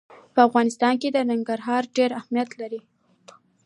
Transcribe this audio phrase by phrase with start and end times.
[0.33, 2.81] په افغانستان کې ننګرهار ډېر اهمیت لري.